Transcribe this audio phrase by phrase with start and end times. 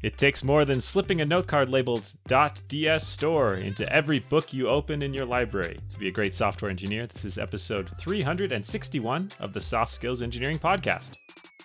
[0.00, 5.02] It takes more than slipping a note card labeled .DS_Store into every book you open
[5.02, 5.76] in your library.
[5.90, 10.60] To be a great software engineer, this is episode 361 of the Soft Skills Engineering
[10.60, 11.16] Podcast.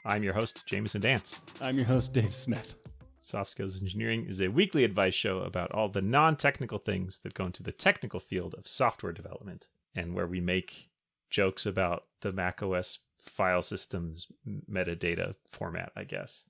[0.04, 1.42] I'm your host, Jamison Dance.
[1.62, 2.80] I'm your host, Dave Smith.
[3.22, 7.36] Soft Skills Engineering is a weekly advice show about all the non technical things that
[7.36, 10.90] go into the technical field of software development and where we make
[11.30, 14.26] jokes about the macOS file system's
[14.68, 16.46] metadata format, I guess.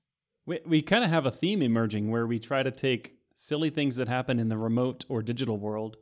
[0.46, 3.96] We, we kind of have a theme emerging where we try to take silly things
[3.96, 5.96] that happen in the remote or digital world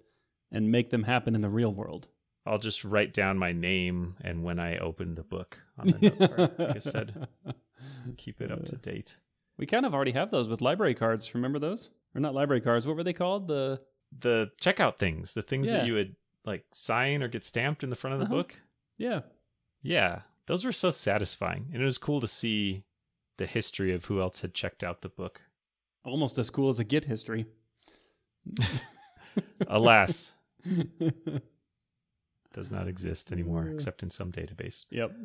[0.50, 2.08] and make them happen in the real world.
[2.44, 6.36] I'll just write down my name and when I open the book on the note
[6.36, 7.28] card, like I said.
[8.16, 9.16] Keep it up to date.
[9.58, 11.34] We kind of already have those with library cards.
[11.34, 11.90] Remember those?
[12.14, 12.86] Or not library cards.
[12.86, 13.46] What were they called?
[13.48, 13.80] The
[14.18, 15.78] The checkout things, the things Yeah.
[15.78, 18.34] that you would like sign or get stamped in the front of the Uh-huh.
[18.34, 18.56] book.
[18.98, 19.20] yeah.
[19.84, 21.68] Yeah, those were so satisfying.
[21.72, 22.84] And it was cool to see
[23.42, 25.42] the history of who else had checked out the book.
[26.04, 27.46] Almost as cool as a Git history.
[29.66, 30.30] Alas,
[32.52, 34.84] does not exist anymore except in some database.
[34.90, 35.16] Yep.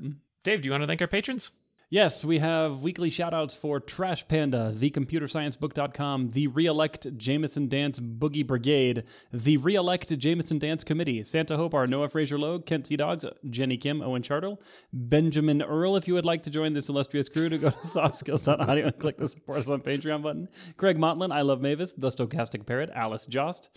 [0.44, 1.52] Dave, do you want to thank our patrons?
[1.90, 9.06] Yes, we have weekly shoutouts for Trash Panda, thecomputersciencebook.com, the Reelect Jamison Dance Boogie Brigade,
[9.32, 12.98] the Reelect Jamison Dance Committee, Santa Hopar, Noah Fraser Lowe, Kent C.
[12.98, 14.58] Dogs, Jenny Kim, Owen Chartle,
[14.92, 15.96] Benjamin Earl.
[15.96, 19.18] If you would like to join this illustrious crew, to go to softskills.audio and click
[19.18, 20.50] the support us on Patreon button.
[20.76, 23.70] Craig Motlin, I Love Mavis, The Stochastic Parrot, Alice Jost,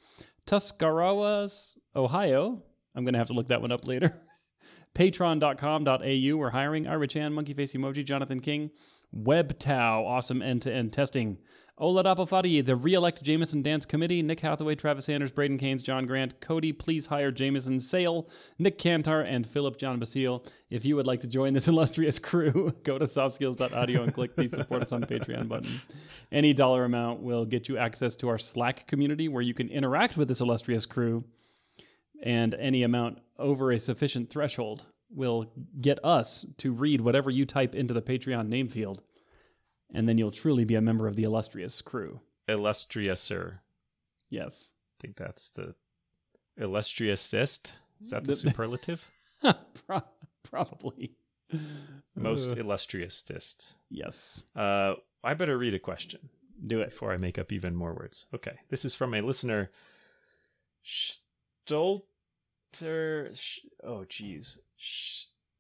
[0.47, 2.61] Tuscarawas, Ohio.
[2.97, 4.21] I'm going to have to look that one up later.
[4.95, 6.37] patreon.com.au.
[6.37, 8.71] We're hiring Ira Chan, Monkey Face Emoji, Jonathan King,
[9.15, 11.39] WebTow, awesome end to end testing.
[11.81, 16.05] Ola Dapafadi, the re elect Jamison Dance Committee, Nick Hathaway, Travis Sanders, Braden Keynes, John
[16.05, 20.45] Grant, Cody, please hire Jamison Sale, Nick Cantar, and Philip John Basile.
[20.69, 24.47] If you would like to join this illustrious crew, go to softskills.audio and click the
[24.47, 25.81] support us on Patreon button.
[26.31, 30.19] Any dollar amount will get you access to our Slack community where you can interact
[30.19, 31.25] with this illustrious crew
[32.23, 37.75] and any amount over a sufficient threshold will get us to read whatever you type
[37.75, 39.03] into the Patreon name field,
[39.93, 42.21] and then you'll truly be a member of the illustrious crew.
[42.49, 43.59] Illustriouser.
[44.29, 44.73] Yes.
[44.99, 45.75] I think that's the
[46.57, 47.73] illustriousist.
[48.01, 49.05] Is that the superlative?
[49.87, 50.03] Pro-
[50.45, 51.17] probably.
[52.15, 53.75] Most illustriousist.
[53.91, 54.43] yes.
[54.55, 56.29] Uh, I better read a question
[56.65, 56.91] Do it.
[56.91, 58.27] before I make up even more words.
[58.35, 58.59] Okay.
[58.69, 59.71] This is from a listener,
[60.87, 62.03] Stolter.
[62.73, 64.59] Sh- oh, geez.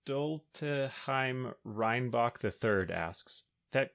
[0.06, 3.92] Schtolteheim Reinbach III asks that.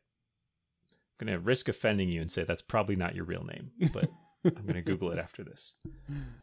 [1.19, 4.07] I'm going to risk offending you and say that's probably not your real name, but
[4.45, 5.75] I'm going to Google it after this.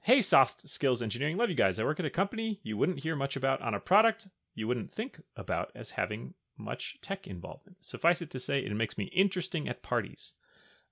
[0.00, 1.36] Hey, Soft Skills Engineering.
[1.36, 1.78] Love you guys.
[1.78, 4.92] I work at a company you wouldn't hear much about on a product you wouldn't
[4.92, 7.78] think about as having much tech involvement.
[7.80, 10.32] Suffice it to say, it makes me interesting at parties.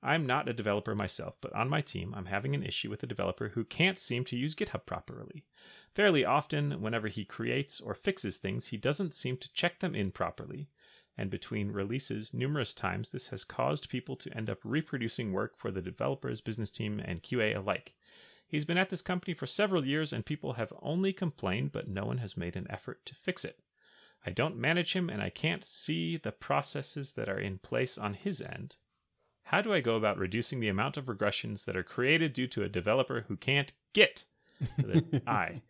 [0.02, 3.06] I'm not a developer myself, but on my team, I'm having an issue with a
[3.06, 5.44] developer who can't seem to use GitHub properly.
[5.94, 10.10] Fairly often, whenever he creates or fixes things, he doesn't seem to check them in
[10.10, 10.68] properly.
[11.18, 15.70] And between releases, numerous times this has caused people to end up reproducing work for
[15.70, 17.94] the developer's business team and QA alike.
[18.48, 22.06] He's been at this company for several years, and people have only complained, but no
[22.06, 23.60] one has made an effort to fix it.
[24.24, 28.14] I don't manage him, and I can't see the processes that are in place on
[28.14, 28.76] his end.
[29.50, 32.62] How do I go about reducing the amount of regressions that are created due to
[32.62, 34.22] a developer who can't get
[34.78, 35.62] an I.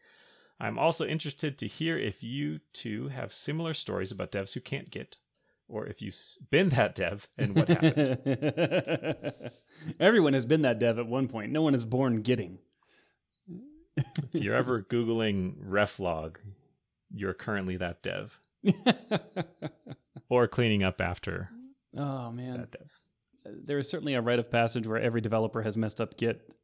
[0.60, 4.90] I'm also interested to hear if you two have similar stories about devs who can't
[4.90, 5.16] get,
[5.66, 6.14] or if you've
[6.50, 9.32] been that dev and what happened.
[9.98, 11.50] Everyone has been that dev at one point.
[11.50, 12.58] No one is born getting.
[13.96, 16.36] if you're ever Googling reflog,
[17.10, 18.42] you're currently that dev,
[20.28, 21.48] or cleaning up after
[21.96, 22.58] oh man.
[22.58, 23.00] that dev.
[23.44, 26.54] There is certainly a rite of passage where every developer has messed up Git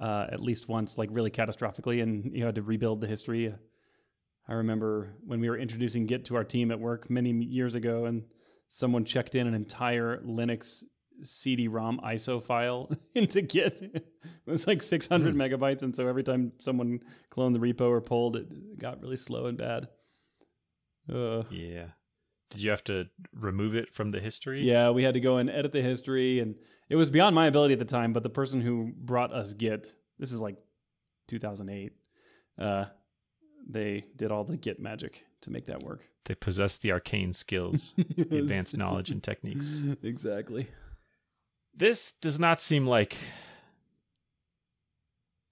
[0.00, 3.54] uh, at least once, like really catastrophically, and you had to rebuild the history.
[4.48, 8.06] I remember when we were introducing Git to our team at work many years ago,
[8.06, 8.24] and
[8.68, 10.82] someone checked in an entire Linux
[11.22, 13.80] CD-ROM ISO file into Git.
[13.80, 14.04] it
[14.44, 17.00] was like 600 megabytes, and so every time someone
[17.30, 19.88] cloned the repo or pulled, it got really slow and bad.
[21.12, 21.46] Ugh.
[21.50, 21.88] Yeah.
[22.52, 24.62] Did you have to remove it from the history?
[24.62, 26.54] Yeah, we had to go and edit the history, and
[26.90, 28.12] it was beyond my ability at the time.
[28.12, 30.56] But the person who brought us Git, this is like
[31.28, 31.92] 2008,
[32.58, 32.84] uh,
[33.66, 36.06] they did all the Git magic to make that work.
[36.26, 39.72] They possess the arcane skills, the advanced knowledge and techniques.
[40.02, 40.68] Exactly.
[41.74, 43.16] This does not seem like.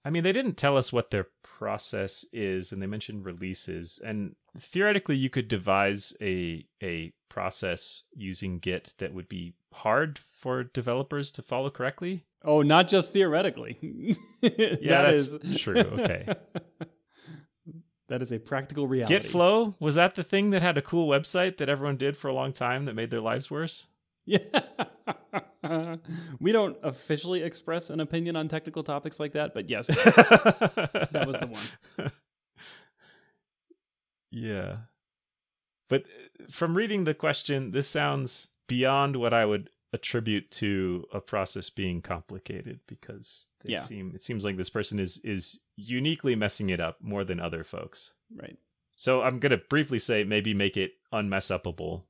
[0.03, 3.99] I mean, they didn't tell us what their process is, and they mentioned releases.
[4.03, 10.63] And theoretically, you could devise a a process using Git that would be hard for
[10.63, 12.25] developers to follow correctly?
[12.43, 13.77] Oh, not just theoretically.
[14.41, 15.75] Yeah, that that's is true.
[15.75, 16.27] Okay.
[18.09, 19.15] that is a practical reality.
[19.15, 22.33] GitFlow was that the thing that had a cool website that everyone did for a
[22.33, 23.85] long time that made their lives worse?
[24.23, 24.37] Yeah.
[26.39, 31.37] we don't officially express an opinion on technical topics like that, but yes, that was
[31.39, 32.11] the one.
[34.31, 34.77] Yeah.
[35.89, 41.19] But uh, from reading the question, this sounds beyond what I would attribute to a
[41.19, 43.81] process being complicated because they Yeah.
[43.81, 47.63] seem it seems like this person is is uniquely messing it up more than other
[47.65, 48.13] folks.
[48.33, 48.57] Right.
[48.95, 52.03] So I'm going to briefly say maybe make it unmess upable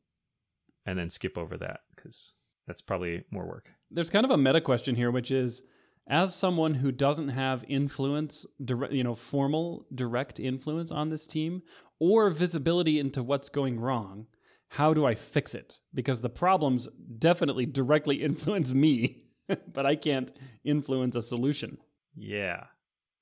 [0.85, 2.33] and then skip over that cuz
[2.67, 3.71] that's probably more work.
[3.89, 5.63] There's kind of a meta question here, which is
[6.07, 11.61] as someone who doesn't have influence, direct, you know, formal direct influence on this team
[11.99, 14.27] or visibility into what's going wrong,
[14.69, 15.79] how do I fix it?
[15.93, 16.87] Because the problems
[17.17, 19.23] definitely directly influence me,
[19.73, 20.31] but I can't
[20.63, 21.77] influence a solution.
[22.15, 22.65] Yeah.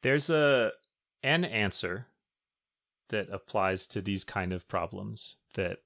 [0.01, 0.71] There's a
[1.21, 2.07] an answer
[3.09, 5.80] that applies to these kind of problems that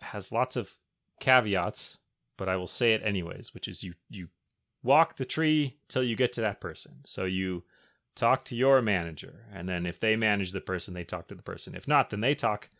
[0.00, 0.76] has lots of
[1.20, 1.98] caveats,
[2.40, 4.28] but I will say it anyways, which is you you
[4.82, 6.94] walk the tree till you get to that person.
[7.04, 7.64] So you
[8.16, 11.42] talk to your manager, and then if they manage the person, they talk to the
[11.42, 11.74] person.
[11.74, 12.70] If not, then they talk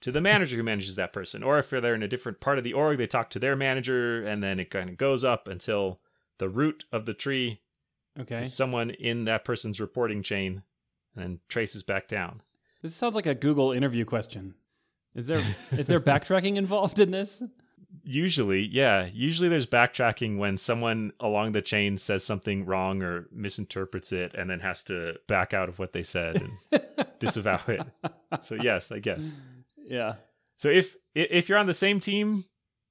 [0.00, 1.42] to the manager who manages that person.
[1.42, 4.26] Or if they're in a different part of the org, they talk to their manager,
[4.26, 6.00] and then it kind of goes up until
[6.38, 7.60] the root of the tree
[8.18, 8.40] Okay.
[8.40, 10.62] is someone in that person's reporting chain
[11.14, 12.40] and then traces back down.
[12.80, 14.54] This sounds like a Google interview question.
[15.14, 15.42] Is there
[15.76, 17.42] is there backtracking involved in this?
[18.04, 24.12] Usually, yeah, usually there's backtracking when someone along the chain says something wrong or misinterprets
[24.12, 26.82] it and then has to back out of what they said and
[27.18, 27.82] disavow it.
[28.40, 29.32] So yes, I guess.
[29.76, 30.14] Yeah.
[30.56, 32.46] So if if you're on the same team,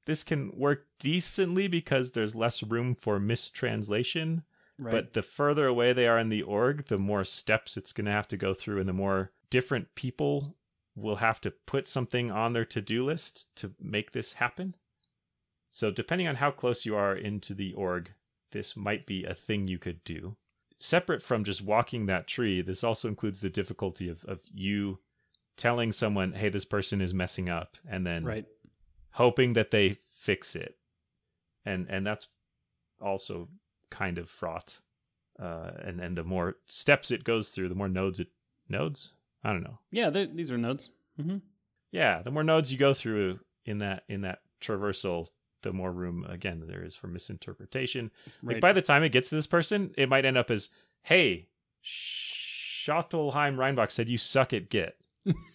[0.05, 4.43] this can work decently because there's less room for mistranslation.
[4.77, 4.91] Right.
[4.91, 8.11] But the further away they are in the org, the more steps it's going to
[8.11, 10.55] have to go through, and the more different people
[10.95, 14.75] will have to put something on their to do list to make this happen.
[15.71, 18.11] So, depending on how close you are into the org,
[18.51, 20.35] this might be a thing you could do.
[20.79, 24.99] Separate from just walking that tree, this also includes the difficulty of, of you
[25.57, 28.45] telling someone, hey, this person is messing up, and then right.
[29.11, 30.77] hoping that they fix it
[31.65, 32.27] and and that's
[33.01, 33.47] also
[33.89, 34.79] kind of fraught
[35.41, 38.27] uh and and the more steps it goes through the more nodes it
[38.69, 39.13] nodes
[39.43, 40.89] i don't know Yeah, these are nodes.
[41.19, 41.37] hmm
[41.91, 45.27] yeah the more nodes you go through in that in that traversal
[45.63, 48.11] the more room again there is for misinterpretation
[48.43, 48.55] Right.
[48.55, 50.69] like by the time it gets to this person it might end up as
[51.03, 51.47] hey
[51.83, 54.95] Schtolteheim Reinbach said you suck at git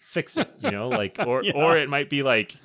[0.01, 1.53] fix it you know like or Yeah.
[1.55, 2.55] or it might be like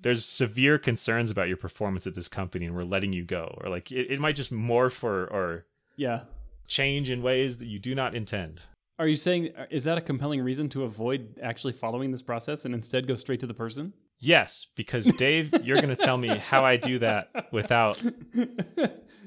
[0.00, 3.68] there's severe concerns about your performance at this company and we're letting you go or
[3.68, 6.22] like it, it might just morph or or yeah.
[6.68, 8.62] change in ways that you do not intend
[8.98, 12.74] Are you saying is that a compelling reason to avoid actually following this process and
[12.74, 13.92] instead go straight to the person?
[14.18, 18.02] Yes because dave you're going to tell me how i do that without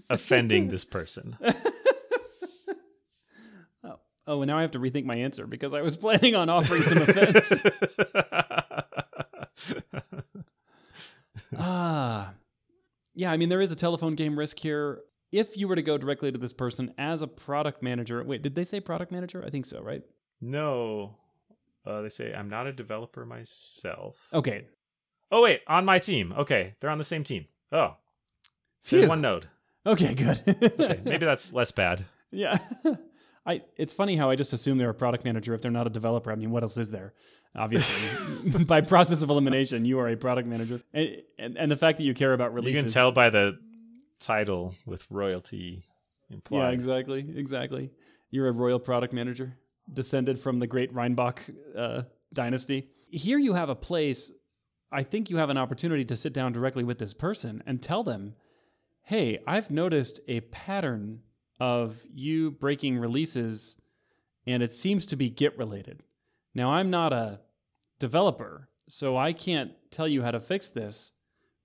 [0.09, 1.37] offending this person
[3.83, 6.49] oh, oh, and now I have to rethink my answer because I was planning on
[6.49, 7.53] offering some offense.
[11.57, 12.33] ah,
[13.15, 13.31] yeah.
[13.31, 15.01] I mean, there is a telephone game risk here.
[15.31, 18.55] If you were to go directly to this person as a product manager, wait, did
[18.55, 19.43] they say product manager?
[19.45, 20.03] I think so, right?
[20.41, 21.15] no
[21.85, 24.65] uh, they say i'm not a developer myself Okay.
[25.31, 27.95] Oh wait on my team okay they're on the same team oh
[28.83, 28.99] Phew.
[28.99, 29.47] there's one node
[29.85, 30.41] Okay, good.
[30.47, 32.57] okay maybe that's less bad Yeah.
[33.45, 35.89] I it's funny how I just assume they're a product manager if they're not a
[35.89, 36.31] developer.
[36.31, 37.13] I mean, what else is there?
[37.55, 40.79] Obviously, by process of elimination, you are a product manager.
[40.93, 42.77] And, and and the fact that you care about releases.
[42.77, 43.57] you can tell by the
[44.19, 45.83] title with royalty
[46.29, 47.25] implied Yeah, exactly.
[47.35, 47.89] Exactly.
[48.29, 49.57] You're a royal product manager,
[49.91, 51.41] descended from the great Reinbach
[51.75, 52.89] uh, dynasty.
[53.09, 54.31] Here you have a place.
[54.91, 58.03] I think you have an opportunity to sit down directly with this person and tell
[58.03, 58.35] them,
[59.03, 61.21] hey, I've noticed a pattern
[61.59, 63.77] of you breaking releases,
[64.45, 66.03] and it seems to be Git related.
[66.53, 67.39] Now, I'm not a
[67.99, 71.13] developer, so I can't tell you how to fix this,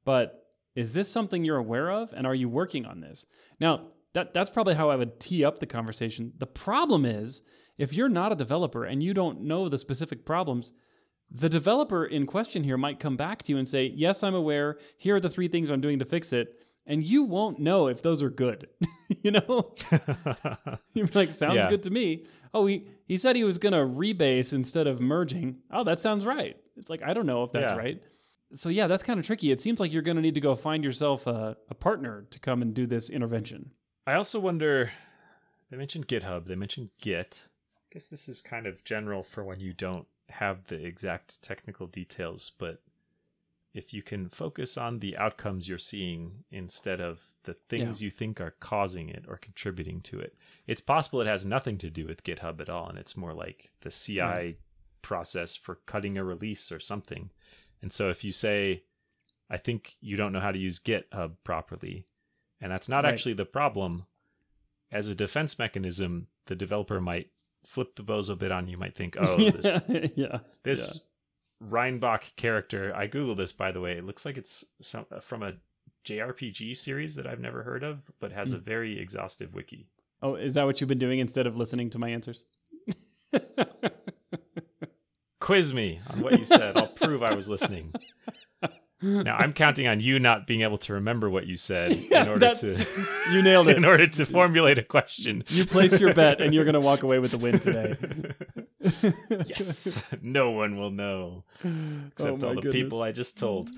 [0.04, 0.44] but
[0.76, 2.12] is this something you're aware of?
[2.12, 3.26] And are you working on this?
[3.58, 6.32] Now, that, that's probably how I would tee up the conversation.
[6.38, 7.42] The problem is,
[7.78, 10.72] if you're not a developer and you don't know the specific problems,
[11.30, 14.78] the developer in question here might come back to you and say, Yes, I'm aware.
[14.98, 16.54] Here are the three things I'm doing to fix it.
[16.88, 18.68] And you won't know if those are good.
[19.22, 19.74] you know?
[20.94, 21.68] You're like, Sounds Yeah.
[21.68, 22.24] good to me.
[22.54, 25.58] Oh, he, he said he was going to rebase instead of merging.
[25.70, 26.56] Oh, that sounds right.
[26.76, 27.76] It's like, I don't know if that's Yeah.
[27.76, 28.02] right.
[28.52, 29.50] so yeah, that's kind of tricky.
[29.50, 32.38] It seems like you're going to need to go find yourself a, a partner to
[32.38, 33.72] come and do this intervention.
[34.06, 34.92] I also wonder.
[35.70, 36.46] They mentioned GitHub.
[36.46, 37.40] They mentioned Git.
[37.90, 41.86] I guess this is kind of general for when you don't have the exact technical
[41.86, 42.82] details, but
[43.74, 48.40] if you can focus on the outcomes you're seeing instead of the things you think
[48.40, 50.34] are causing it or contributing to it,
[50.66, 53.70] it's possible it has nothing to do with GitHub at all, and it's more like
[53.82, 54.58] the CI Right.
[55.02, 57.30] process for cutting a release or something.
[57.82, 58.82] And so if you say,
[59.50, 62.06] I think you don't know how to use GitHub properly,
[62.60, 63.12] and that's not Right.
[63.12, 64.06] actually the problem,
[64.90, 67.30] as a defense mechanism, the developer might
[67.66, 70.38] flip the bozo bit on you, might think, oh, this yeah.
[70.62, 71.00] this
[71.60, 73.92] Reinbach character, I googled this by the way.
[73.92, 75.54] It looks like it's some from a
[76.04, 78.62] JRPG series that I've never heard of, but has a mm.
[78.62, 79.88] very exhaustive wiki.
[80.22, 82.46] Oh, is that what you've been doing instead of listening to my answers?
[85.40, 86.76] Quiz me on what you said.
[86.76, 87.92] I'll prove I was listening.
[89.06, 92.28] Now I'm counting on you not being able to remember what you said Yeah, in
[92.28, 92.86] order to
[93.32, 93.76] you nailed it.
[93.78, 95.44] in order to formulate a question.
[95.48, 97.94] You placed your bet, and you're going to walk away with the win today.
[99.46, 102.72] yes, no one will know except Oh all the goodness.
[102.72, 103.70] people I just told.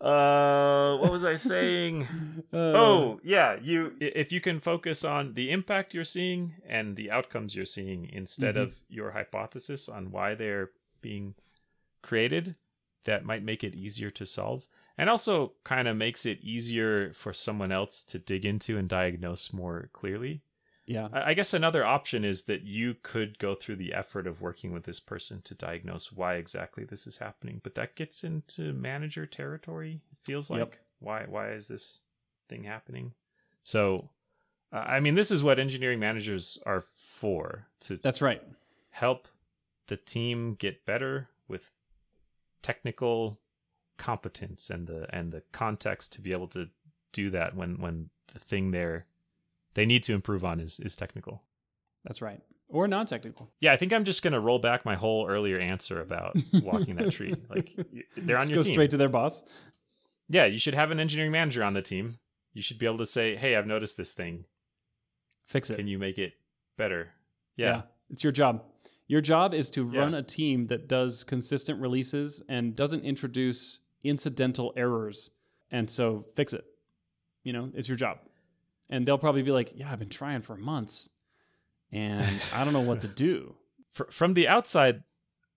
[0.00, 2.08] Uh, what was I saying?
[2.52, 7.08] Uh, oh yeah you if you can focus on the impact you're seeing and the
[7.08, 8.62] outcomes you're seeing instead Mhm.
[8.62, 10.70] of your hypothesis on why they're
[11.02, 11.36] being
[12.02, 12.56] created
[13.04, 14.66] that might make it easier to solve
[14.98, 19.52] and also kind of makes it easier for someone else to dig into and diagnose
[19.52, 20.42] more clearly
[20.86, 21.08] yeah.
[21.12, 24.84] I guess another option is that you could go through the effort of working with
[24.84, 30.00] this person to diagnose why exactly this is happening, but that gets into manager territory.
[30.10, 30.76] It feels like Yep.
[30.98, 32.00] why why is this
[32.48, 33.12] thing happening?
[33.62, 34.10] So,
[34.72, 38.42] uh, I mean, this is what engineering managers are for to That's right.
[38.90, 39.28] help
[39.86, 41.70] the team get better with
[42.62, 43.38] technical
[43.98, 46.68] competence and the and the context to be able to
[47.12, 49.06] do that when when the thing they're
[49.74, 51.42] they need to improve on is is technical.
[52.04, 52.40] That's right.
[52.68, 53.50] Or non technical.
[53.60, 57.12] Yeah, I think I'm just gonna roll back my whole earlier answer about walking that
[57.12, 57.34] tree.
[57.50, 57.74] Like
[58.16, 58.74] they're on Just your go team.
[58.74, 59.44] straight to their boss.
[60.28, 62.18] yeah, you should have an engineering manager on the team.
[62.54, 64.44] You should be able to say, "Hey, I've noticed this thing.
[65.46, 65.76] Fix it.
[65.76, 66.32] Can you make it
[66.78, 67.10] better?"
[67.56, 68.64] Yeah, It's your job.
[69.06, 70.00] Your job is to Yeah.
[70.00, 75.30] run a team that does consistent releases and doesn't introduce incidental errors.
[75.70, 76.64] And so fix it.
[77.44, 78.18] You know, it's your job.
[78.88, 81.08] And they'll probably be like, yeah, I've been trying for months
[81.90, 83.56] and I don't know what to do.
[84.10, 85.02] From the outside,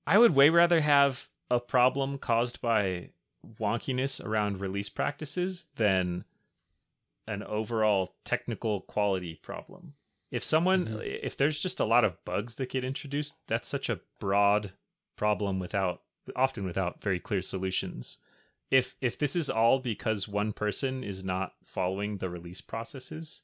[0.08, 3.12] I would way rather have a problem caused by
[3.60, 6.26] wonkiness around release practices than
[7.28, 9.94] an overall technical quality problem.
[10.36, 11.20] If someone, Mhm.
[11.24, 14.74] if there's just a lot of bugs that get introduced, that's such a broad
[15.16, 16.02] problem without,
[16.36, 18.18] often without very clear solutions.
[18.70, 23.44] If if this is all because one person is not following the release processes,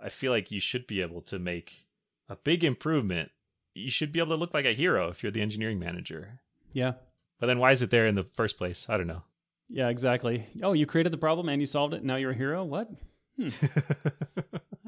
[0.00, 1.86] I feel like you should be able to make
[2.28, 3.30] a big improvement
[3.74, 6.40] you should be able to look like a hero if you're the engineering manager.
[6.72, 6.94] Yeah.
[7.38, 8.88] But then why is it there in the first place?
[8.88, 9.22] I don't know.
[9.68, 10.46] Yeah, exactly.
[10.62, 12.02] Oh, you created the problem and you solved it.
[12.02, 12.64] Now you're a hero?
[12.64, 12.88] What?
[13.38, 13.50] I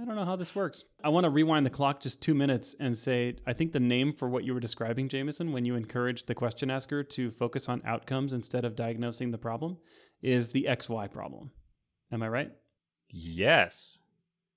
[0.09, 0.85] don't know how this works.
[1.05, 4.13] I want to rewind the clock just two minutes and say I think the name
[4.13, 7.83] for what you were describing, Jamison, when you encouraged the question asker to focus on
[7.85, 9.79] outcomes instead of diagnosing the problem,
[10.23, 11.53] is the XY problem.
[12.11, 12.53] Am I right?
[13.11, 13.99] yes.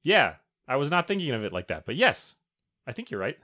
[0.03, 0.35] Yeah.
[0.67, 2.35] I was not thinking of it like that, but yes.
[2.87, 3.37] I think you're right.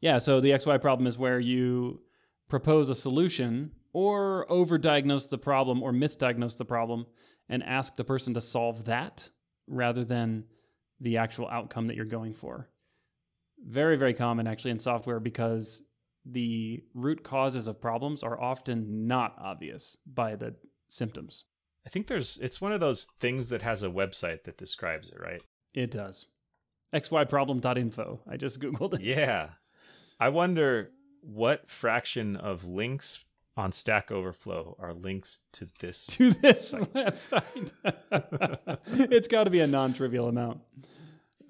[0.00, 2.00] Yeah, so the XY problem is where you
[2.48, 7.06] propose a solution or overdiagnose the problem or misdiagnose the problem
[7.48, 9.30] and ask the person to solve that
[9.66, 10.44] rather than
[11.02, 12.68] the actual outcome that you're going for.
[13.58, 15.82] Very, very common actually in software because
[16.24, 20.54] the root causes of problems are often not obvious by the
[20.88, 21.44] symptoms.
[21.84, 25.20] I think there's it's one of those things that has a website that describes it,
[25.20, 25.42] right?
[25.74, 26.26] It does.
[26.94, 28.20] xyproblem.info.
[28.28, 29.00] I just Googled it.
[29.02, 29.50] Yeah.
[30.20, 30.90] I wonder
[31.22, 33.24] what fraction of links
[33.56, 36.06] on Stack Overflow are links to this.
[36.06, 36.92] to this Site.
[36.94, 37.72] website.
[39.12, 40.60] it's got to be a non-trivial amount.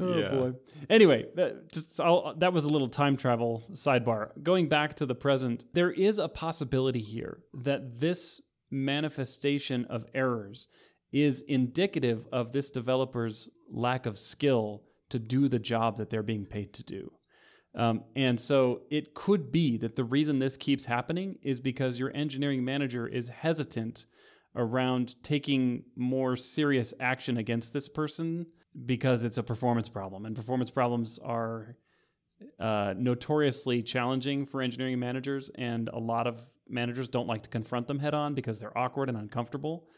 [0.00, 0.30] Oh Yeah.
[0.30, 0.52] boy.
[0.90, 4.30] Anyway, that, just I'll, that was a little time travel sidebar.
[4.42, 8.40] Going back to the present, there is a possibility here that this
[8.70, 10.66] manifestation of errors
[11.12, 16.46] is indicative of this developer's lack of skill to do the job that they're being
[16.46, 17.12] paid to do.
[17.74, 22.14] Um, and so it could be that the reason this keeps happening is because your
[22.14, 24.04] engineering manager is hesitant
[24.54, 28.46] around taking more serious action against this person
[28.84, 30.26] because it's a performance problem.
[30.26, 31.76] And performance problems are
[32.58, 37.86] uh, notoriously challenging for engineering managers, and a lot of managers don't like to confront
[37.86, 39.88] them head on because they're awkward and uncomfortable.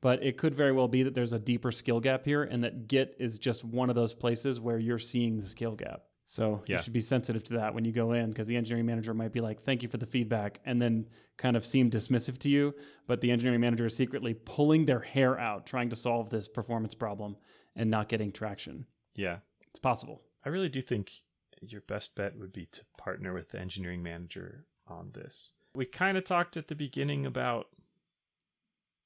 [0.00, 2.88] But it could very well be that there's a deeper skill gap here, and that
[2.88, 6.02] Git is just one of those places where you're seeing the skill gap.
[6.32, 6.78] So Yeah.
[6.78, 9.32] you should be sensitive to that when you go in because the engineering manager might
[9.32, 12.74] be like, thank you for the feedback, and then kind of seem dismissive to you.
[13.06, 16.94] But the engineering manager is secretly pulling their hair out trying to solve this performance
[16.94, 17.36] problem
[17.76, 18.86] and not getting traction.
[19.14, 19.40] Yeah.
[19.68, 20.22] It's possible.
[20.42, 21.12] I really do think
[21.60, 25.52] your best bet would be to partner with the engineering manager on this.
[25.74, 27.66] We kind of talked at the beginning about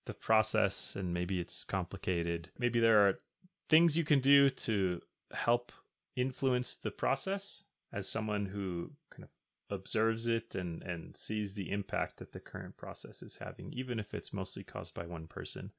[0.04, 2.50] the process and maybe it's complicated.
[2.56, 3.18] Maybe there are
[3.68, 5.00] things you can do to
[5.33, 5.73] help
[6.16, 9.30] influence the process as someone who kind of
[9.70, 14.14] observes it and and sees the impact that the current process is having even if
[14.14, 15.73] it's mostly caused by one person.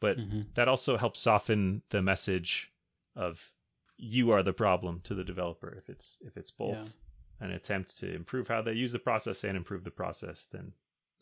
[0.00, 0.52] But Mhm.
[0.54, 2.72] that also helps soften the message
[3.16, 3.54] of
[3.96, 7.46] you are the problem to the developer if it's if it's both Yeah.
[7.46, 10.72] an attempt to improve how they use the process and improve the process then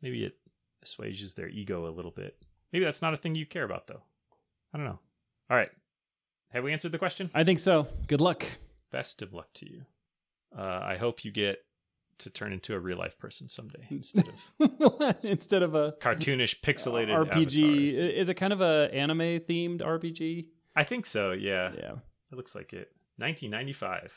[0.01, 0.39] maybe it
[0.83, 4.03] assuages their ego a little bit maybe that's not a thing you care about though
[4.73, 4.99] i don't know
[5.51, 5.71] all right
[6.53, 7.87] have we answered the question I think so.
[8.07, 8.45] Good luck.
[8.91, 9.83] best of luck to you
[10.57, 11.59] uh, i hope you get
[12.19, 14.25] to turn into a real life person someday instead
[14.61, 18.17] of Instead of a cartoonish pixelated RPG, avatars.
[18.21, 19.19] is it kind of a anime
[19.49, 20.47] themed RPG?
[20.77, 21.93] i think so yeah Yeah.
[22.31, 24.13] it looks like it 1995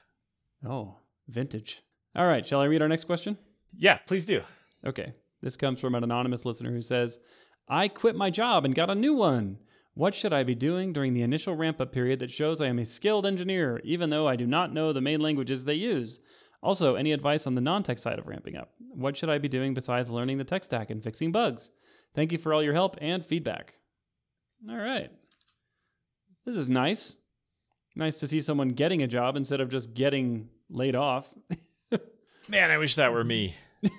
[0.68, 0.96] Oh,
[1.28, 1.82] vintage.
[2.16, 2.44] All right.
[2.46, 3.38] Shall I read our next question?
[3.78, 4.42] yeah please do
[4.86, 5.14] Okay.
[5.42, 7.20] This comes from an anonymous listener who says,
[7.68, 9.58] I quit my job and got a new one.
[9.96, 12.80] What should I be doing during the initial ramp up period that shows I am
[12.80, 16.20] a skilled engineer, even though I do not know the main languages they use?
[16.62, 18.74] Also, any advice on the non tech side of ramping up?
[18.94, 21.72] What should I be doing besides learning the tech stack and fixing bugs?
[22.14, 23.78] Thank you for all your help and feedback.
[24.70, 25.12] All right.
[26.46, 27.16] This is nice.
[27.96, 31.34] Nice to see someone getting a job instead of just getting laid off.
[32.48, 33.56] man i wish that were me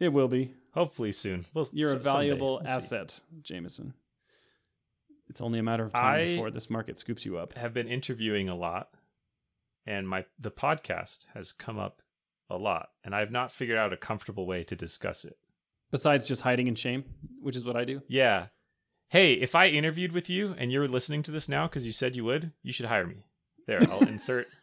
[0.00, 0.54] it will be.
[0.78, 2.72] Hopefully soon well You're a valuable We'll see.
[2.72, 3.94] asset, Jamison.
[5.28, 7.52] It's only a matter of time I- before this market scoops you up.
[7.54, 8.88] have been interviewing a lot
[9.86, 12.00] and my the podcast has come up
[12.50, 15.36] a lot and I've not figured out a comfortable way to discuss it.
[15.90, 17.04] Besides just hiding in shame,
[17.42, 18.02] which is what I do.
[18.08, 18.46] Yeah.
[19.08, 22.14] Hey, if I interviewed with you and you're listening to this now cuz you said
[22.14, 23.24] you would, you should hire me.
[23.66, 24.46] There, I'll insert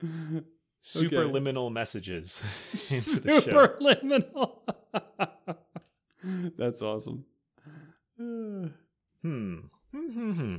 [0.82, 2.40] superliminal messages
[2.70, 3.40] the show.
[3.40, 4.58] Superliminal.
[6.56, 7.24] That's awesome.
[8.16, 8.66] Hmm.
[9.22, 9.56] Hmm,
[9.92, 10.56] hmm, hmm.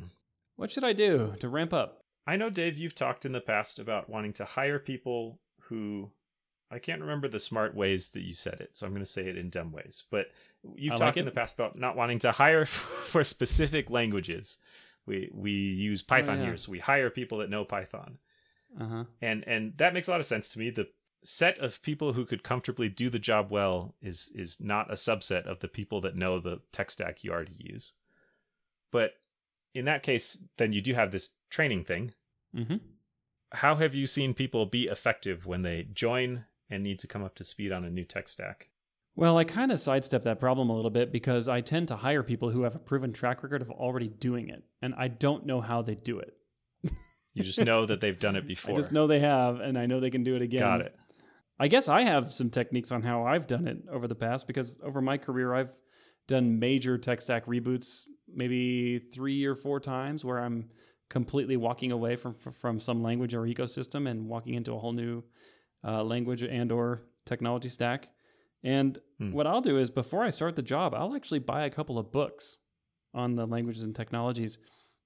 [0.56, 2.04] What should I do to ramp up?
[2.28, 6.12] I know, Dave, you've talked in the past about wanting to hire people who
[6.70, 9.28] I can't remember the smart ways that you said it, so I'm going to say
[9.28, 10.04] it in dumb ways.
[10.12, 10.28] But
[10.76, 14.58] you've I talked like in the past about not wanting to hire for specific languages.
[15.06, 16.46] We we use Python Oh, yeah.
[16.50, 18.20] here, so we hire people that know Python,
[18.80, 19.04] Uh huh.
[19.22, 20.70] and and that makes a lot of sense to me.
[20.70, 20.88] The
[21.24, 25.46] set of people who could comfortably do the job well is is not a subset
[25.46, 27.94] of the people that know the tech stack you already use.
[28.92, 29.14] But
[29.74, 32.14] in that case, then you do have this training thing
[32.56, 32.78] Mm-hmm.
[33.54, 37.36] how have you seen people be effective when they join and need to come up
[37.36, 38.68] to speed on a new tech stack?
[39.16, 42.24] Well, I kind of sidestep that problem a little bit because I tend to hire
[42.24, 45.62] people who have a proven track record of already doing it, and I don't know
[45.62, 46.36] how they do it.
[47.34, 48.74] You just know that they've done it before.
[48.74, 50.60] I just know they have, and I know they can do it again.
[50.60, 50.96] Got it.
[51.60, 54.80] I guess I have some techniques on how I've done it over the past because
[54.84, 55.72] over my career, I've
[56.28, 60.70] done major tech stack reboots maybe three or four times where I'm
[61.10, 65.24] completely walking away from from some language or ecosystem and walking into a whole new
[65.84, 68.10] uh, language and or technology stack.
[68.64, 69.32] And Hmm.
[69.32, 72.12] what I'll do is before I start the job, I'll actually buy a couple of
[72.12, 72.58] books
[73.14, 74.58] on the languages and technologies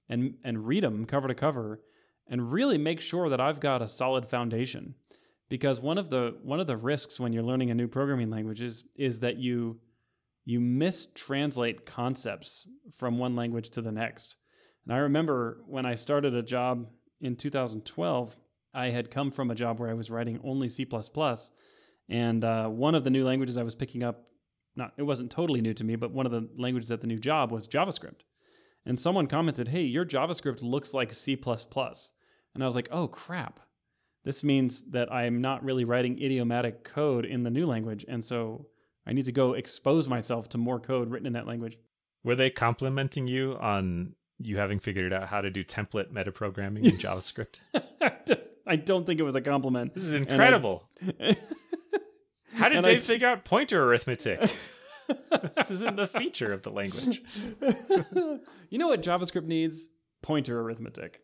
[0.08, 1.80] and and read them cover to cover
[2.28, 4.94] and really make sure that I've got a solid foundation
[5.48, 8.62] because one of the one of the risks when you're learning a new programming language
[8.62, 9.78] is is that you
[10.44, 14.36] you mistranslate concepts from one language to the next.
[14.84, 16.86] And I remember when I started a job
[17.20, 18.36] in 2012,
[18.72, 20.86] I had come from a job where I was writing only C++,
[22.08, 24.28] and uh, one of the new languages I was picking up,
[24.76, 27.18] not it wasn't totally new to me, but one of the languages at the new
[27.18, 28.20] job was JavaScript.
[28.84, 31.36] And someone commented, "Hey, your JavaScript looks like C++."
[32.56, 33.60] And I was like, "Oh crap."
[34.24, 38.66] This means that I'm not really writing idiomatic code in the new language, and so
[39.06, 41.78] I need to go expose myself to more code written in that language.
[42.24, 46.90] Were they complimenting you on you having figured out how to do template metaprogramming in
[46.98, 47.58] JavaScript?
[48.66, 49.94] I don't think it was a compliment.
[49.94, 50.88] This is incredible.
[52.54, 54.40] How did Dave t- figure out pointer arithmetic?
[55.56, 57.22] this isn't the feature of the language.
[58.70, 59.88] you know what JavaScript needs?
[60.22, 61.20] Pointer arithmetic.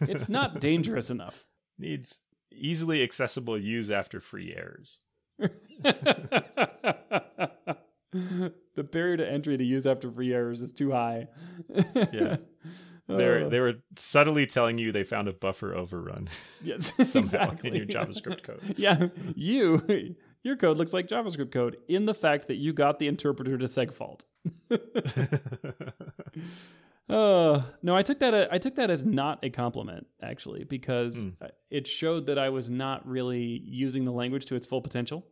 [0.00, 1.44] It's not dangerous enough.
[1.78, 2.20] Needs
[2.52, 5.00] easily accessible use after free errors.
[8.74, 11.28] the barrier to entry to use after free errors is too high.
[12.12, 12.36] Yeah.
[13.06, 16.30] They're, Uh, they were subtly telling you they found a buffer overrun
[16.62, 17.68] yes, somehow exactly.
[17.68, 18.78] in your JavaScript code.
[18.78, 23.06] yeah, you your code looks like JavaScript code in the fact that you got the
[23.06, 24.22] interpreter to segfault.
[27.08, 28.32] Uh, no, I took that.
[28.32, 31.50] uh, I took that as not a compliment, actually, because Mm.
[31.70, 35.26] it showed that I was not really using the language to its full potential,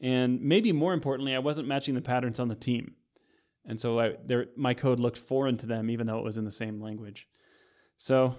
[0.00, 2.96] and maybe more importantly, I wasn't matching the patterns on the team,
[3.64, 6.44] and so I, there, my code looked foreign to them, even though it was in
[6.44, 7.26] the same language.
[7.96, 8.34] So,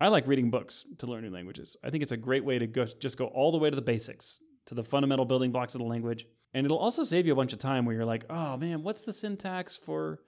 [0.00, 1.76] I like reading books to learn new languages.
[1.82, 3.82] I think it's a great way to go, just go all the way to the
[3.82, 7.36] basics, to the fundamental building blocks of the language, and it'll also save you a
[7.36, 10.20] bunch of time where you're like, oh man, what's the syntax for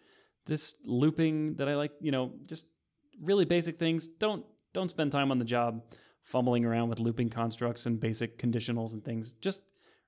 [0.50, 2.66] this looping that I like, you know, just
[3.22, 4.08] really basic things.
[4.08, 5.82] Don't don't spend time on the job
[6.24, 9.32] fumbling around with looping constructs and basic conditionals and things.
[9.40, 9.62] Just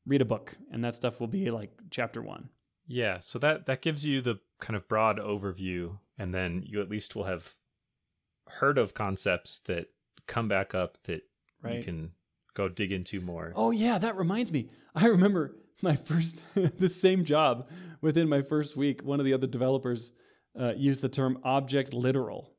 [0.04, 2.48] read a book and that stuff will be like chapter 1.
[2.88, 6.90] Yeah, so that that gives you the kind of broad overview, and then you at
[6.90, 7.54] least will have
[8.48, 9.86] heard of concepts that
[10.26, 11.22] come back up that
[11.70, 12.10] you can
[12.54, 13.52] go dig into more.
[13.54, 14.70] Oh yeah, that reminds me.
[14.94, 19.04] I remember my first the same job within my first week.
[19.04, 20.12] One of the other developers
[20.58, 22.50] uh, used the term object literal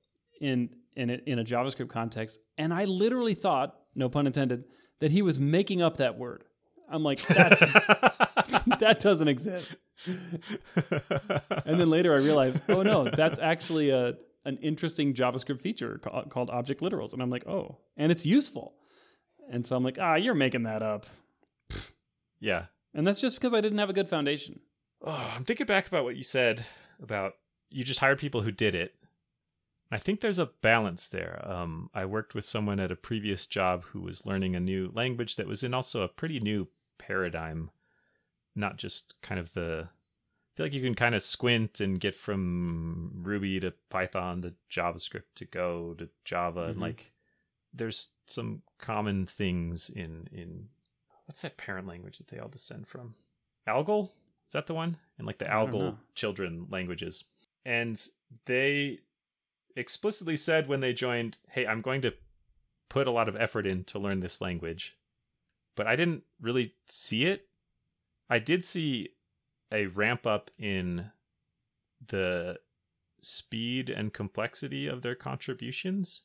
[0.41, 4.65] in in a, in a JavaScript context, and I literally thought, no pun intended,
[4.99, 6.43] that he was making up that word.
[6.89, 7.59] I'm like, that's
[8.79, 9.75] that doesn't exist.
[11.65, 16.23] And then later I realized, oh no, that's actually a an interesting JavaScript feature ca-
[16.25, 18.73] called object literals, and I'm like, oh, and it's useful.
[19.49, 21.05] And so I'm like, ah, you're making that up.
[22.39, 22.65] yeah.
[22.93, 24.59] And that's just because I didn't have a good foundation.
[25.05, 26.65] Oh, I'm thinking back about what you said
[27.01, 27.33] about
[27.73, 28.95] you just hired people who did it.
[29.91, 31.41] I think there's a balance there.
[31.47, 35.35] Um, I worked with someone at a previous job who was learning a new language
[35.35, 37.69] that was in also a pretty new paradigm,
[38.55, 39.89] not just kind of the.
[39.89, 44.53] I feel like you can kind of squint and get from Ruby to Python to
[44.69, 46.81] JavaScript to Go to Java, and Mhm.
[46.81, 47.11] like
[47.73, 50.69] there's some common things in in
[51.25, 53.15] what's that parent language that they all descend from?
[53.65, 54.13] Algol?
[54.45, 54.97] Is that the one?
[55.17, 57.23] And like the Algol children languages.
[57.65, 58.05] And
[58.45, 58.99] they
[59.75, 62.13] explicitly said when they joined, "Hey, I'm going to
[62.89, 64.97] put a lot of effort in to learn this language."
[65.75, 67.47] But I didn't really see it.
[68.29, 69.15] I did see
[69.71, 71.11] a ramp up in
[72.05, 72.59] the
[73.21, 76.23] speed and complexity of their contributions,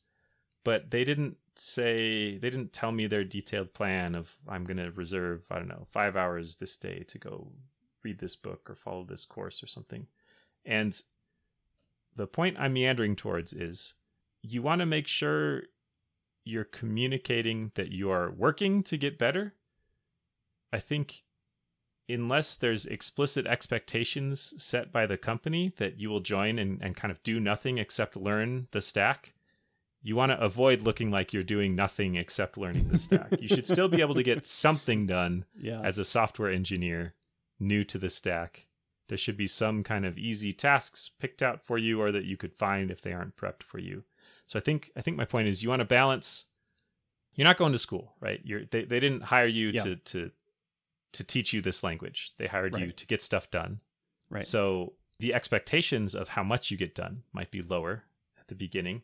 [0.63, 4.91] but they didn't say they didn't tell me their detailed plan of I'm going to
[4.91, 7.51] reserve, I don't know, 5 hours this day to go
[8.03, 10.07] read this book or follow this course or something.
[10.65, 11.01] And
[12.19, 13.93] the point I'm meandering towards is
[14.43, 15.63] you want to make sure
[16.43, 19.53] you're communicating that you are working to get better.
[20.73, 21.23] I think
[22.09, 27.11] unless there's explicit expectations set by the company that you will join and, and kind
[27.11, 29.33] of do nothing except learn the stack,
[30.01, 33.27] you want to avoid looking like you're doing nothing except learning the stack.
[33.39, 35.81] you should still be able to get something done Yeah.
[35.83, 37.13] as a software engineer
[37.59, 38.65] new to the stack.
[39.09, 42.37] There should be some kind of easy tasks picked out for you or that you
[42.37, 44.03] could find if they aren't prepped for you.
[44.47, 46.45] So I think I think my point is you want to balance
[47.35, 48.39] you're not going to school, right?
[48.43, 49.83] You're they, they didn't hire you Yeah.
[49.83, 50.31] to to
[51.13, 52.33] to teach you this language.
[52.37, 53.81] They hired you to get stuff done.
[54.29, 54.45] right.
[54.45, 58.03] So the expectations of how much you get done might be lower
[58.39, 59.01] at the beginning,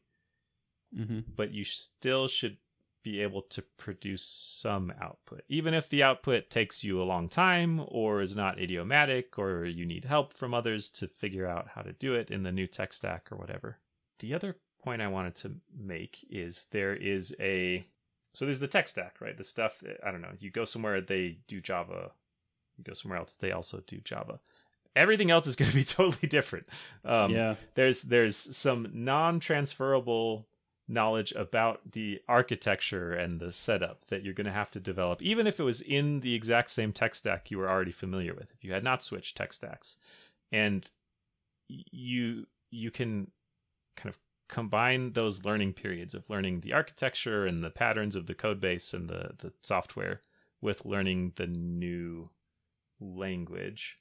[0.95, 2.57] hmm but you still should
[3.05, 7.85] be able to produce some output, even if the output takes you a long time
[7.89, 11.93] or is not idiomatic or you need help from others to figure out how to
[11.93, 13.77] do it in the new tech stack or whatever.
[14.19, 17.85] The other point I wanted to make is there is a
[18.33, 19.37] so there's the tech stack, right?
[19.37, 20.33] The stuff I don't know.
[20.39, 22.09] You go somewhere, they do Java.
[22.75, 24.39] You go somewhere else, they also do Java.
[24.95, 26.67] Everything else is going to be totally different.
[27.05, 27.53] Um, yeah.
[27.75, 30.47] there's there's some non-transferable
[30.87, 35.47] knowledge about the architecture and the setup that you're going to have to develop even
[35.47, 38.63] if it was in the exact same tech stack you were already familiar with if
[38.63, 39.97] you had not switched tech stacks.
[40.51, 40.89] And
[41.67, 43.31] you you can
[43.95, 48.35] kind of combine those learning periods of learning the architecture and the patterns of the
[48.35, 50.21] code base and the the software
[50.61, 52.29] with learning the new
[52.99, 53.97] language.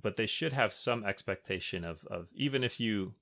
[0.00, 3.14] But they should have some expectation of of even if you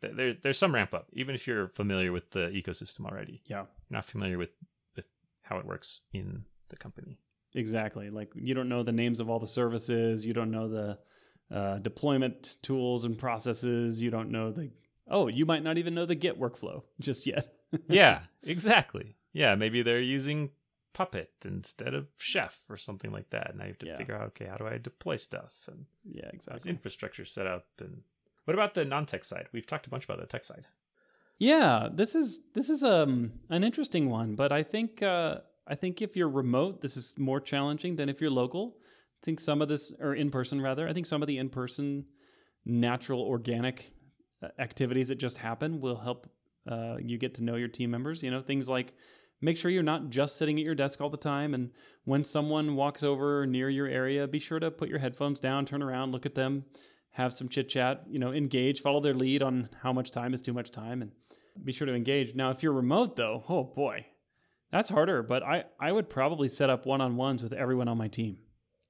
[0.00, 3.58] there there's some ramp up even if you're familiar with the ecosystem already Yeah.
[3.58, 3.66] you're
[3.98, 4.50] not familiar with
[4.96, 5.06] with
[5.42, 7.18] how it works in the company
[7.54, 8.10] Exactly.
[8.10, 10.26] Like you don't know the names of all the services.
[10.26, 10.98] You don't know the
[11.50, 14.02] uh, deployment tools and processes.
[14.02, 14.70] You don't know the.
[15.10, 17.48] Oh, you might not even know the Git workflow just yet.
[17.88, 19.16] yeah, exactly.
[19.32, 20.50] Yeah, maybe they're using
[20.92, 23.56] Puppet instead of Chef or something like that.
[23.56, 23.96] Now you have to Yeah.
[23.96, 26.70] figure out, okay, how do I deploy stuff and yeah, exactly.
[26.70, 27.64] infrastructure set up?
[27.80, 28.02] And
[28.48, 29.46] what about the non-tech side?
[29.52, 30.64] We've talked a bunch about the tech side.
[31.38, 36.00] Yeah, this is this is um an interesting one, but I think uh, I think
[36.00, 38.78] if you're remote, this is more challenging than if you're local.
[38.80, 41.50] I think some of this, or in person rather, I think some of the in
[41.50, 42.06] person,
[42.64, 43.92] natural, organic
[44.42, 46.26] uh, activities that just happen will help
[46.66, 48.22] uh, you get to know your team members.
[48.22, 48.94] You know, things like
[49.42, 51.70] make sure you're not just sitting at your desk all the time, and
[52.06, 55.82] when someone walks over near your area, be sure to put your headphones down, turn
[55.82, 56.64] around, look at them,
[57.12, 58.04] have some chit chat.
[58.08, 61.12] You know, engage, follow their lead on how much time is too much time, and
[61.64, 62.34] be sure to engage.
[62.34, 64.06] Now, if you're remote though, oh boy,
[64.70, 65.22] that's harder.
[65.22, 68.38] But I I would probably set up one on ones with everyone on my team.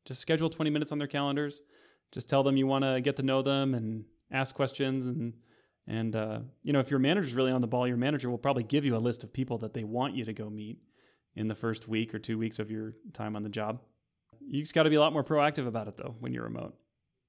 [0.04, 1.62] Just schedule 20 minutes on their calendars.
[2.12, 5.34] Just tell them you want to get to know them and ask questions and
[5.86, 8.62] and uh, you know if your manager's really on the ball, your manager will probably
[8.62, 10.78] give you a list of people that they want you to go meet
[11.34, 13.80] in the first week or two weeks of your time on the job.
[14.40, 16.74] You just got to be a lot more proactive about it though when you're remote.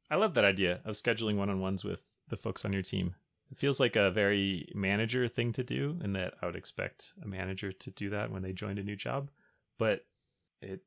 [0.10, 3.15] I love that idea of scheduling one-on-ones with the folks on your team.
[3.52, 7.28] It feels like a very manager thing to do, and that I would expect a
[7.28, 9.30] manager to do that when they joined a new job.
[9.78, 10.06] But
[10.62, 10.82] it,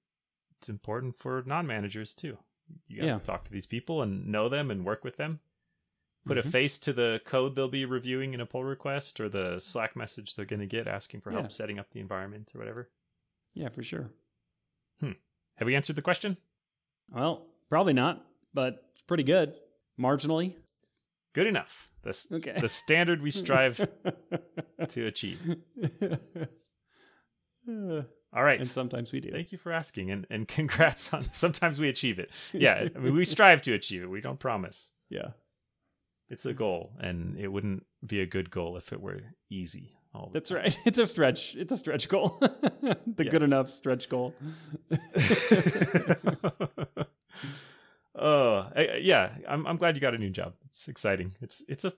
[0.59, 2.39] it's important for non-managers too.
[2.87, 3.19] You got to Yeah.
[3.19, 5.41] talk to these people and know them and work with them.
[6.25, 6.53] Put a Mhm.
[6.53, 10.37] face to the code they'll be reviewing in a pull request or the Slack message
[10.37, 11.39] they're going to get asking for Yeah.
[11.41, 12.91] help setting up the environment or whatever.
[13.55, 14.11] Yeah, for sure.
[15.01, 15.13] Hmm.
[15.57, 16.37] Have we answered the question?
[17.09, 19.55] Well, probably not, but it's pretty good
[20.01, 20.55] marginally.
[21.35, 21.89] Good enough.
[22.03, 22.57] The, Okay.
[22.59, 23.77] the standard we strive
[24.89, 25.57] to achieve.
[28.35, 28.59] All right.
[28.59, 29.31] and sometimes we do.
[29.31, 32.31] Thank you for asking and, and congrats on sometimes we achieve it.
[32.53, 34.11] Yeah, I mean we strive to achieve it.
[34.11, 34.91] We don't promise.
[35.11, 35.29] Yeah.
[36.29, 40.27] It's a goal and it wouldn't be a good goal if it were easy all
[40.29, 40.77] the That's right.
[40.85, 41.55] It's a stretch.
[41.57, 42.37] It's a stretch goal.
[42.41, 44.35] the good enough stretch goal.
[48.23, 50.55] Oh, I- yeah, I'm I'm glad you got a new job.
[50.67, 51.35] It's exciting.
[51.41, 51.93] It's it's a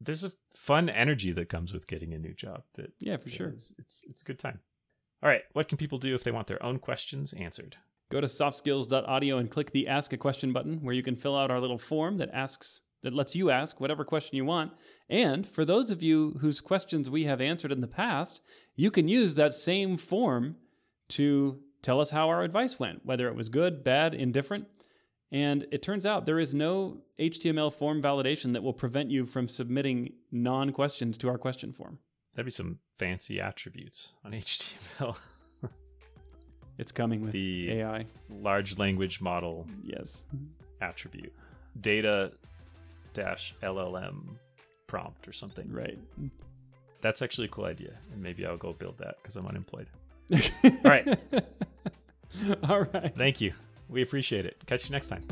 [0.00, 3.48] there's a fun energy that comes with getting a new job that Yeah, for sure.
[3.50, 4.60] is- it's it's a good time.
[5.22, 7.76] All right, what can people do if they want their own questions answered?
[8.10, 11.50] Go to softskills.audio and click the ask a question button where you can fill out
[11.50, 14.72] our little form that asks that lets you ask whatever question you want.
[15.10, 18.40] And for those of you whose questions we have answered in the past,
[18.76, 20.56] you can use that same form
[21.10, 24.66] to tell us how our advice went, whether it was good, bad, indifferent.
[25.34, 29.48] And it turns out there is no HTML form validation that will prevent you from
[29.48, 31.98] submitting non questions to our question form.
[32.34, 35.16] That'd be some fancy attributes on HTML.
[36.78, 38.06] It's coming with The AI.
[38.30, 40.24] large language model Yes.
[40.80, 41.32] attribute
[41.80, 42.32] data
[43.12, 44.36] dash LLM
[44.88, 45.70] prompt or something.
[45.70, 45.98] Right.
[47.00, 49.86] That's actually a cool idea, and maybe I'll go build that because I'm unemployed.
[50.32, 50.40] All
[50.84, 51.06] right.
[52.68, 53.12] All right.
[53.16, 53.52] Thank you.
[53.88, 54.56] We appreciate it.
[54.66, 55.22] Catch you next time.